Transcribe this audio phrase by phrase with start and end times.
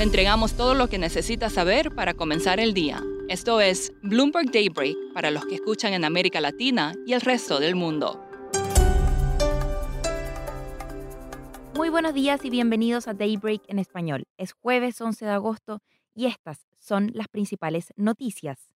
[0.00, 3.02] Le entregamos todo lo que necesita saber para comenzar el día.
[3.28, 7.76] Esto es Bloomberg Daybreak para los que escuchan en América Latina y el resto del
[7.76, 8.18] mundo.
[11.76, 14.24] Muy buenos días y bienvenidos a Daybreak en español.
[14.38, 15.82] Es jueves 11 de agosto
[16.14, 18.70] y estas son las principales noticias.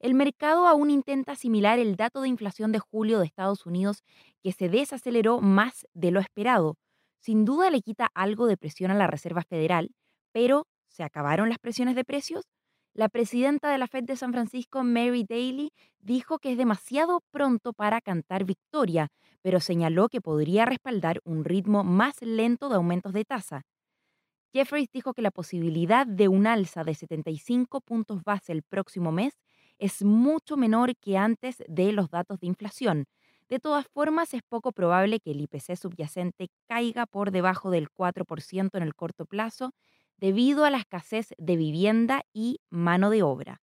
[0.00, 4.02] El mercado aún intenta asimilar el dato de inflación de julio de Estados Unidos
[4.42, 6.76] que se desaceleró más de lo esperado.
[7.20, 9.92] Sin duda le quita algo de presión a la Reserva Federal,
[10.36, 12.44] pero ¿se acabaron las presiones de precios?
[12.92, 17.72] La presidenta de la Fed de San Francisco, Mary Daly, dijo que es demasiado pronto
[17.72, 19.08] para cantar victoria,
[19.40, 23.62] pero señaló que podría respaldar un ritmo más lento de aumentos de tasa.
[24.52, 29.38] Jeffries dijo que la posibilidad de un alza de 75 puntos base el próximo mes
[29.78, 33.06] es mucho menor que antes de los datos de inflación.
[33.48, 38.76] De todas formas, es poco probable que el IPC subyacente caiga por debajo del 4%
[38.76, 39.72] en el corto plazo
[40.18, 43.60] debido a la escasez de vivienda y mano de obra.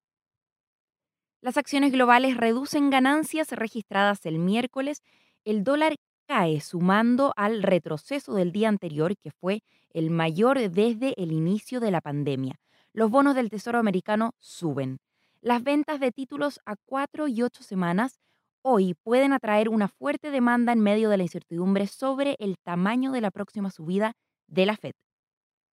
[1.42, 5.02] Las acciones globales reducen ganancias registradas el miércoles.
[5.44, 11.32] El dólar cae sumando al retroceso del día anterior, que fue el mayor desde el
[11.32, 12.56] inicio de la pandemia.
[12.94, 15.00] Los bonos del Tesoro americano suben.
[15.42, 18.20] Las ventas de títulos a cuatro y ocho semanas
[18.62, 23.20] hoy pueden atraer una fuerte demanda en medio de la incertidumbre sobre el tamaño de
[23.20, 24.14] la próxima subida
[24.48, 24.94] de la Fed.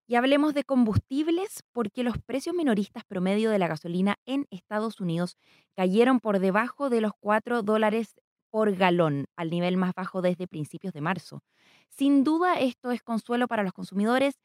[0.07, 5.37] Y hablemos de combustibles porque los precios minoristas promedio de la gasolina en Estados Unidos
[5.75, 8.15] cayeron por debajo de los 4 dólares
[8.51, 11.41] por galón, al nivel más bajo desde principios de marzo.
[11.89, 14.35] Sin duda esto es consuelo para los consumidores,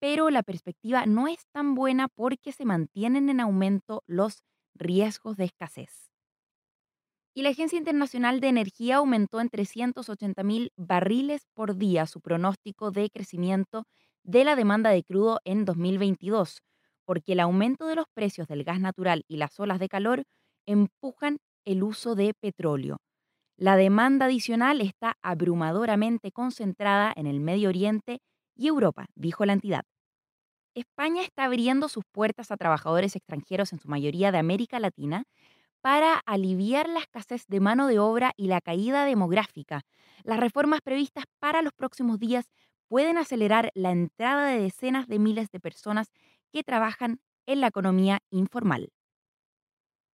[0.00, 4.42] pero la perspectiva no es tan buena porque se mantienen en aumento los
[4.74, 6.10] riesgos de escasez.
[7.34, 12.90] Y la Agencia Internacional de Energía aumentó en 380 mil barriles por día su pronóstico
[12.90, 13.84] de crecimiento
[14.22, 16.62] de la demanda de crudo en 2022,
[17.04, 20.24] porque el aumento de los precios del gas natural y las olas de calor
[20.66, 22.98] empujan el uso de petróleo.
[23.56, 28.20] La demanda adicional está abrumadoramente concentrada en el Medio Oriente
[28.56, 29.82] y Europa, dijo la entidad.
[30.74, 35.24] España está abriendo sus puertas a trabajadores extranjeros, en su mayoría de América Latina,
[35.80, 39.82] para aliviar la escasez de mano de obra y la caída demográfica.
[40.22, 42.50] Las reformas previstas para los próximos días
[42.90, 46.08] pueden acelerar la entrada de decenas de miles de personas
[46.52, 48.90] que trabajan en la economía informal.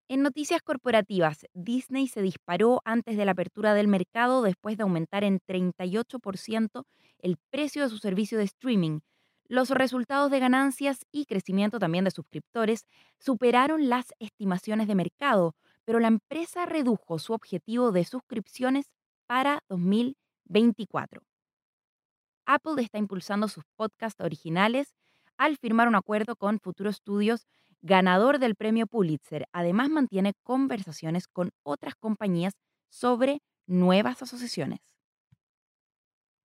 [0.09, 5.25] En noticias corporativas, Disney se disparó antes de la apertura del mercado después de aumentar
[5.25, 6.85] en 38%
[7.19, 9.01] el precio de su servicio de streaming.
[9.49, 12.85] Los resultados de ganancias y crecimiento también de suscriptores
[13.19, 18.91] superaron las estimaciones de mercado, pero la empresa redujo su objetivo de suscripciones
[19.27, 21.23] para 2024.
[22.47, 24.95] Apple está impulsando sus podcasts originales
[25.37, 27.47] al firmar un acuerdo con Futuro Studios,
[27.83, 29.47] ganador del premio Pulitzer.
[29.53, 32.55] Además, mantiene conversaciones con otras compañías
[32.89, 34.81] sobre nuevas asociaciones.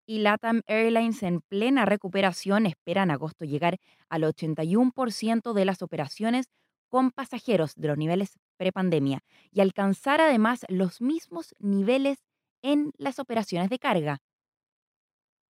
[0.06, 3.78] Y LATAM Airlines en plena recuperación espera en agosto llegar
[4.10, 6.48] al 81% de las operaciones
[6.90, 9.20] con pasajeros de los niveles prepandemia
[9.52, 12.18] y alcanzar además los mismos niveles
[12.62, 14.20] en las operaciones de carga.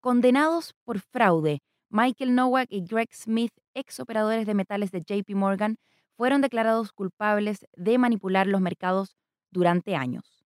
[0.02, 5.78] Condenados por fraude, Michael Nowak y Greg Smith, ex operadores de metales de JP Morgan,
[6.18, 9.16] fueron declarados culpables de manipular los mercados
[9.52, 10.44] durante años.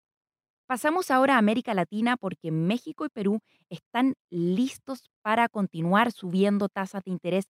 [0.66, 7.04] Pasamos ahora a América Latina porque México y Perú están listos para continuar subiendo tasas
[7.04, 7.44] de interés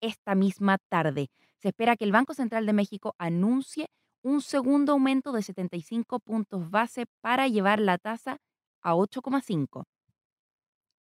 [0.00, 1.26] esta misma tarde.
[1.56, 3.88] Se espera que el Banco Central de México anuncie
[4.22, 8.36] un segundo aumento de 75 puntos base para llevar la tasa
[8.80, 9.86] a 8,5.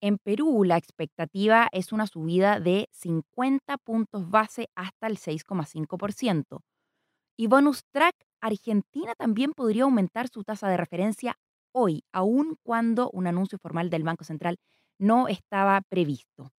[0.07, 6.61] En Perú, la expectativa es una subida de 50 puntos base hasta el 6,5%.
[7.37, 11.35] Y bonus track, Argentina también podría aumentar su tasa de referencia
[11.73, 14.59] hoy, aun cuando un anuncio formal del Banco Central
[14.97, 16.53] no estaba previsto.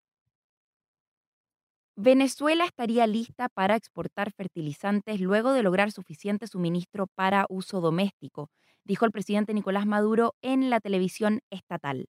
[1.95, 8.51] Venezuela estaría lista para exportar fertilizantes luego de lograr suficiente suministro para uso doméstico,
[8.83, 12.09] dijo el presidente Nicolás Maduro en la televisión estatal.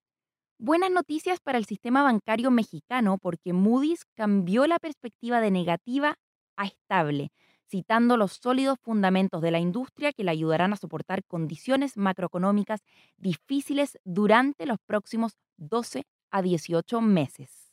[0.60, 6.18] Buenas noticias para el sistema bancario mexicano porque Moody's cambió la perspectiva de negativa
[6.56, 7.30] a estable,
[7.70, 12.80] citando los sólidos fundamentos de la industria que le ayudarán a soportar condiciones macroeconómicas
[13.16, 16.02] difíciles durante los próximos 12
[16.32, 17.72] a 18 meses.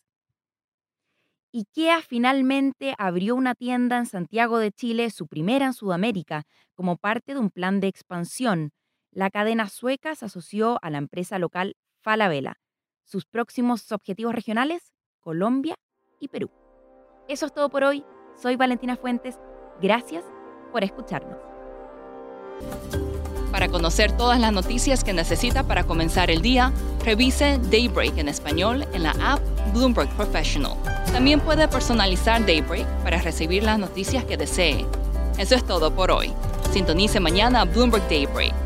[1.54, 6.44] IKEA finalmente abrió una tienda en Santiago de Chile, su primera en Sudamérica,
[6.76, 8.74] como parte de un plan de expansión.
[9.10, 12.60] La cadena sueca se asoció a la empresa local Falabella
[13.06, 15.76] sus próximos objetivos regionales, Colombia
[16.20, 16.50] y Perú.
[17.28, 18.04] Eso es todo por hoy.
[18.36, 19.40] Soy Valentina Fuentes.
[19.82, 20.24] Gracias
[20.72, 21.38] por escucharnos.
[23.52, 26.74] Para conocer todas las noticias que necesita para comenzar el día,
[27.06, 29.40] revise Daybreak en español en la app
[29.74, 30.76] Bloomberg Professional.
[31.14, 34.86] También puede personalizar Daybreak para recibir las noticias que desee.
[35.38, 36.34] Eso es todo por hoy.
[36.72, 38.65] Sintonice mañana Bloomberg Daybreak